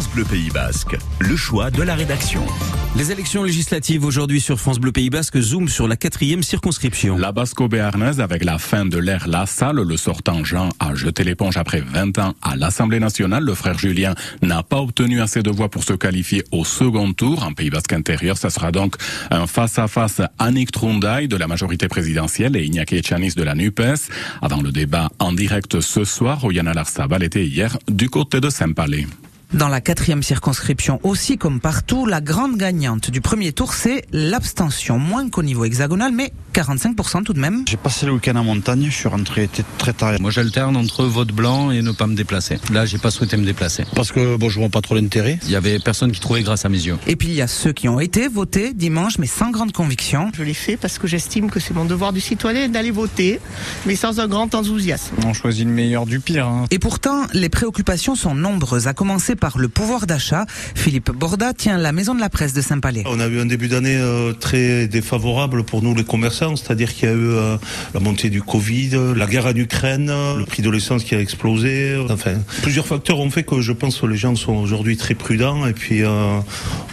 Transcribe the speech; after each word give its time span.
France 0.00 0.14
Bleu 0.14 0.24
Pays 0.24 0.48
Basque, 0.48 0.96
le 1.18 1.36
choix 1.36 1.70
de 1.70 1.82
la 1.82 1.94
rédaction. 1.94 2.40
Les 2.96 3.12
élections 3.12 3.42
législatives 3.42 4.02
aujourd'hui 4.02 4.40
sur 4.40 4.58
France 4.58 4.78
Bleu 4.78 4.92
Pays 4.92 5.10
Basque 5.10 5.38
zoom 5.38 5.68
sur 5.68 5.86
la 5.86 5.96
quatrième 5.96 6.42
circonscription. 6.42 7.18
La 7.18 7.32
Basco-Béarnaise 7.32 8.18
avec 8.18 8.42
la 8.42 8.56
fin 8.56 8.86
de 8.86 8.96
l'ère 8.96 9.28
Lassalle, 9.28 9.76
le 9.76 9.96
sortant 9.98 10.42
Jean 10.42 10.70
a 10.80 10.94
jeté 10.94 11.22
l'éponge 11.22 11.58
après 11.58 11.82
20 11.82 12.18
ans 12.18 12.34
à 12.40 12.56
l'Assemblée 12.56 12.98
nationale. 12.98 13.44
Le 13.44 13.52
frère 13.52 13.78
Julien 13.78 14.14
n'a 14.40 14.62
pas 14.62 14.78
obtenu 14.78 15.20
assez 15.20 15.42
de 15.42 15.50
voix 15.50 15.68
pour 15.68 15.84
se 15.84 15.92
qualifier 15.92 16.44
au 16.50 16.64
second 16.64 17.12
tour. 17.12 17.44
En 17.44 17.52
Pays 17.52 17.68
Basque 17.68 17.92
intérieur, 17.92 18.38
ça 18.38 18.48
sera 18.48 18.72
donc 18.72 18.96
un 19.30 19.46
face-à-face 19.46 20.22
Annick 20.38 20.72
Trundaï 20.72 21.28
de 21.28 21.36
la 21.36 21.46
majorité 21.46 21.88
présidentielle 21.88 22.56
et 22.56 22.64
Iñaki 22.64 22.96
Echanis 22.96 23.34
de 23.34 23.42
la 23.42 23.54
NUPES. 23.54 24.08
Avant 24.40 24.62
le 24.62 24.72
débat 24.72 25.10
en 25.18 25.34
direct 25.34 25.82
ce 25.82 26.04
soir, 26.04 26.42
Oyana 26.42 26.72
Larsabal 26.72 27.22
était 27.22 27.44
hier 27.44 27.76
du 27.86 28.08
côté 28.08 28.40
de 28.40 28.48
Saint-Palais. 28.48 29.06
Dans 29.52 29.66
la 29.66 29.80
quatrième 29.80 30.22
circonscription 30.22 31.00
aussi, 31.02 31.36
comme 31.36 31.58
partout, 31.58 32.06
la 32.06 32.20
grande 32.20 32.56
gagnante 32.56 33.10
du 33.10 33.20
premier 33.20 33.50
tour, 33.52 33.74
c'est 33.74 34.04
l'abstention. 34.12 34.96
Moins 35.00 35.28
qu'au 35.28 35.42
niveau 35.42 35.64
hexagonal, 35.64 36.12
mais 36.12 36.32
45% 36.54 37.24
tout 37.24 37.32
de 37.32 37.40
même. 37.40 37.64
J'ai 37.68 37.76
passé 37.76 38.06
le 38.06 38.12
week-end 38.12 38.36
en 38.36 38.44
montagne, 38.44 38.86
je 38.86 38.94
suis 38.94 39.08
rentré 39.08 39.48
très 39.78 39.92
tard. 39.92 40.14
Moi 40.20 40.30
j'alterne 40.30 40.76
entre 40.76 41.04
vote 41.04 41.32
blanc 41.32 41.72
et 41.72 41.82
ne 41.82 41.90
pas 41.90 42.06
me 42.06 42.14
déplacer. 42.14 42.58
Là 42.72 42.86
j'ai 42.86 42.98
pas 42.98 43.10
souhaité 43.10 43.36
me 43.36 43.44
déplacer. 43.44 43.84
Parce 43.96 44.12
que 44.12 44.36
bon, 44.36 44.48
je 44.48 44.60
vois 44.60 44.68
pas 44.68 44.82
trop 44.82 44.94
l'intérêt. 44.94 45.38
Il 45.44 45.50
y 45.50 45.56
avait 45.56 45.80
personne 45.80 46.12
qui 46.12 46.20
trouvait 46.20 46.42
grâce 46.42 46.64
à 46.64 46.68
mes 46.68 46.86
yeux. 46.86 46.96
Et 47.08 47.16
puis 47.16 47.28
il 47.28 47.34
y 47.34 47.42
a 47.42 47.48
ceux 47.48 47.72
qui 47.72 47.88
ont 47.88 47.98
été 47.98 48.28
votés 48.28 48.72
dimanche, 48.72 49.18
mais 49.18 49.26
sans 49.26 49.50
grande 49.50 49.72
conviction. 49.72 50.30
Je 50.32 50.44
l'ai 50.44 50.54
fait 50.54 50.76
parce 50.76 50.98
que 50.98 51.08
j'estime 51.08 51.50
que 51.50 51.58
c'est 51.58 51.74
mon 51.74 51.84
devoir 51.84 52.12
du 52.12 52.20
citoyen 52.20 52.68
d'aller 52.68 52.92
voter, 52.92 53.40
mais 53.86 53.96
sans 53.96 54.20
un 54.20 54.28
grand 54.28 54.54
enthousiasme. 54.54 55.16
On 55.26 55.32
choisit 55.32 55.66
le 55.66 55.72
meilleur 55.72 56.06
du 56.06 56.20
pire. 56.20 56.46
Hein. 56.46 56.66
Et 56.70 56.78
pourtant, 56.78 57.26
les 57.32 57.48
préoccupations 57.48 58.14
sont 58.14 58.34
nombreuses, 58.34 58.86
à 58.86 58.94
commencer 58.94 59.34
par 59.40 59.58
le 59.58 59.68
pouvoir 59.68 60.06
d'achat. 60.06 60.44
Philippe 60.74 61.10
Borda 61.10 61.52
tient 61.54 61.78
la 61.78 61.92
maison 61.92 62.14
de 62.14 62.20
la 62.20 62.28
presse 62.28 62.52
de 62.52 62.60
Saint-Palais. 62.60 63.02
On 63.06 63.18
a 63.18 63.26
eu 63.26 63.40
un 63.40 63.46
début 63.46 63.68
d'année 63.68 63.96
euh, 63.96 64.32
très 64.32 64.86
défavorable 64.86 65.64
pour 65.64 65.82
nous 65.82 65.94
les 65.94 66.04
commerçants, 66.04 66.54
c'est-à-dire 66.56 66.94
qu'il 66.94 67.08
y 67.08 67.12
a 67.12 67.14
eu 67.14 67.30
euh, 67.30 67.56
la 67.94 68.00
montée 68.00 68.30
du 68.30 68.42
Covid, 68.42 68.90
la 69.16 69.26
guerre 69.26 69.46
en 69.46 69.54
Ukraine, 69.54 70.12
le 70.38 70.44
prix 70.44 70.62
de 70.62 70.70
l'essence 70.70 71.02
qui 71.02 71.14
a 71.14 71.20
explosé. 71.20 71.96
Enfin, 72.10 72.34
plusieurs 72.62 72.86
facteurs 72.86 73.18
ont 73.18 73.30
fait 73.30 73.42
que 73.42 73.60
je 73.60 73.72
pense 73.72 73.98
que 73.98 74.06
les 74.06 74.16
gens 74.16 74.36
sont 74.36 74.54
aujourd'hui 74.54 74.96
très 74.96 75.14
prudents 75.14 75.66
et 75.66 75.72
puis 75.72 76.02
euh, 76.02 76.38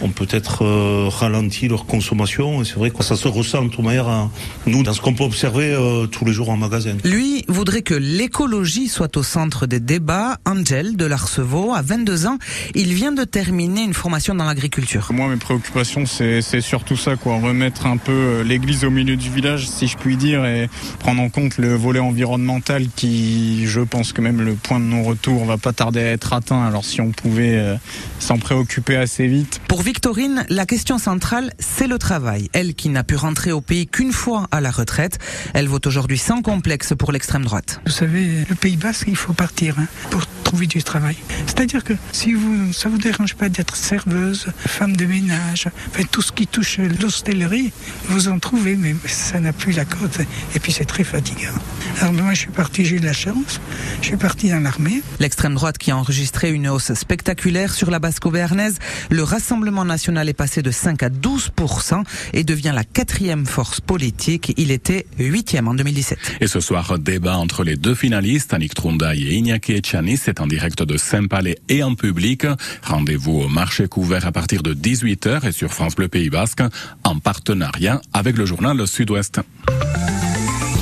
ont 0.00 0.10
peut-être 0.10 0.64
ralenti 1.08 1.68
leur 1.68 1.86
consommation. 1.86 2.62
Et 2.62 2.64
c'est 2.64 2.76
vrai 2.76 2.90
que 2.90 3.04
ça 3.04 3.16
se 3.16 3.28
ressent 3.28 3.62
de 3.62 3.68
toute 3.68 3.84
manière 3.84 4.08
à 4.08 4.30
nous 4.66 4.82
dans 4.82 4.94
ce 4.94 5.00
qu'on 5.00 5.14
peut 5.14 5.24
observer 5.24 5.76
tous 6.10 6.24
les 6.24 6.32
jours 6.32 6.48
en 6.48 6.56
magasin. 6.56 6.96
Lui 7.04 7.44
voudrait 7.48 7.82
que 7.82 7.94
l'écologie 7.94 8.88
soit 8.88 9.16
au 9.16 9.22
centre 9.22 9.66
des 9.66 9.80
débats. 9.80 10.38
Angel 10.46 10.96
de 10.96 11.04
l'Arcevaux, 11.04 11.74
à 11.74 11.82
22 11.82 12.26
ans, 12.26 12.37
il 12.74 12.94
vient 12.94 13.12
de 13.12 13.24
terminer 13.24 13.82
une 13.82 13.94
formation 13.94 14.34
dans 14.34 14.44
l'agriculture. 14.44 15.08
Moi, 15.12 15.28
mes 15.28 15.36
préoccupations, 15.36 16.04
c'est 16.06 16.60
surtout 16.60 16.96
ça, 16.96 17.16
quoi. 17.16 17.38
Remettre 17.38 17.86
un 17.86 17.96
peu 17.96 18.42
l'église 18.42 18.84
au 18.84 18.90
milieu 18.90 19.16
du 19.16 19.30
village, 19.30 19.68
si 19.68 19.86
je 19.86 19.96
puis 19.96 20.16
dire, 20.16 20.44
et 20.44 20.68
prendre 20.98 21.22
en 21.22 21.28
compte 21.28 21.58
le 21.58 21.74
volet 21.74 22.00
environnemental 22.00 22.86
qui, 22.94 23.66
je 23.66 23.80
pense 23.80 24.12
que 24.12 24.20
même 24.20 24.42
le 24.42 24.54
point 24.54 24.80
de 24.80 24.84
non-retour 24.84 25.44
va 25.44 25.58
pas 25.58 25.72
tarder 25.72 26.00
à 26.00 26.12
être 26.12 26.32
atteint. 26.32 26.64
Alors 26.64 26.84
si 26.84 27.00
on 27.00 27.10
pouvait 27.10 27.56
euh, 27.56 27.76
s'en 28.18 28.38
préoccuper 28.38 28.96
assez 28.96 29.26
vite. 29.26 29.60
Pour 29.68 29.82
Victorine, 29.82 30.44
la 30.48 30.66
question 30.66 30.98
centrale, 30.98 31.52
c'est 31.58 31.86
le 31.86 31.98
travail. 31.98 32.48
Elle 32.52 32.74
qui 32.74 32.88
n'a 32.88 33.04
pu 33.04 33.16
rentrer 33.16 33.52
au 33.52 33.60
pays 33.60 33.86
qu'une 33.86 34.12
fois 34.12 34.46
à 34.50 34.60
la 34.60 34.70
retraite, 34.70 35.18
elle 35.54 35.68
vote 35.68 35.86
aujourd'hui 35.86 36.18
sans 36.18 36.42
complexe 36.42 36.94
pour 36.98 37.12
l'extrême 37.12 37.44
droite. 37.44 37.80
Vous 37.86 37.92
savez, 37.92 38.44
le 38.48 38.54
Pays 38.54 38.76
Basque, 38.76 39.06
il 39.08 39.16
faut 39.16 39.32
partir 39.32 39.78
hein, 39.78 39.86
pour 40.10 40.26
du 40.56 40.82
travail. 40.82 41.16
C'est-à-dire 41.46 41.84
que 41.84 41.92
si 42.12 42.32
vous, 42.32 42.72
ça 42.72 42.88
vous 42.88 42.98
dérange 42.98 43.34
pas 43.34 43.48
d'être 43.48 43.76
serveuse, 43.76 44.46
femme 44.66 44.96
de 44.96 45.04
ménage, 45.04 45.68
tout 46.10 46.22
ce 46.22 46.32
qui 46.32 46.46
touche 46.46 46.78
l'hostellerie, 46.78 47.72
vous 48.08 48.28
en 48.28 48.38
trouvez, 48.38 48.76
mais 48.76 48.94
ça 49.06 49.40
n'a 49.40 49.52
plus 49.52 49.72
la 49.72 49.84
cote. 49.84 50.20
Et 50.54 50.60
puis 50.60 50.72
c'est 50.72 50.86
très 50.86 51.04
fatigant. 51.04 51.54
Alors 52.00 52.12
moi, 52.12 52.32
je 52.32 52.40
suis 52.40 52.50
parti, 52.50 52.84
j'ai 52.84 52.96
eu 52.96 53.00
de 53.00 53.06
la 53.06 53.12
chance. 53.12 53.60
Je 54.00 54.06
suis 54.06 54.16
parti 54.16 54.50
dans 54.50 54.60
l'armée. 54.60 55.02
L'extrême 55.18 55.54
droite 55.54 55.78
qui 55.78 55.90
a 55.90 55.96
enregistré 55.96 56.52
une 56.52 56.68
hausse 56.68 56.92
spectaculaire 56.94 57.74
sur 57.74 57.90
la 57.90 57.98
Basco-Béarnaise, 57.98 58.78
le 59.10 59.24
Rassemblement 59.24 59.84
national 59.84 60.28
est 60.28 60.34
passé 60.34 60.62
de 60.62 60.70
5 60.70 61.02
à 61.02 61.08
12% 61.08 62.04
et 62.34 62.44
devient 62.44 62.72
la 62.72 62.84
quatrième 62.84 63.46
force 63.46 63.80
politique. 63.80 64.52
Il 64.56 64.70
était 64.70 65.06
huitième 65.18 65.66
en 65.66 65.74
2017. 65.74 66.18
Et 66.40 66.46
ce 66.46 66.60
soir, 66.60 67.00
débat 67.00 67.36
entre 67.36 67.64
les 67.64 67.74
deux 67.74 67.96
finalistes, 67.96 68.54
Annick 68.54 68.74
Trundaï 68.74 69.24
et 69.24 69.34
Iñaki 69.34 69.72
Echanis. 69.72 70.18
C'est 70.18 70.40
en 70.40 70.46
direct 70.46 70.82
de 70.84 70.96
Saint-Palais 70.96 71.58
et 71.68 71.82
en 71.82 71.96
public. 71.96 72.46
Rendez-vous 72.84 73.40
au 73.40 73.48
marché 73.48 73.88
couvert 73.88 74.24
à 74.24 74.30
partir 74.30 74.62
de 74.62 74.72
18h 74.72 75.48
et 75.48 75.52
sur 75.52 75.72
France 75.72 75.96
Bleu 75.96 76.06
Pays 76.06 76.30
Basque 76.30 76.62
en 77.02 77.18
partenariat 77.18 78.00
avec 78.12 78.36
le 78.36 78.46
journal 78.46 78.86
Sud-Ouest. 78.86 79.40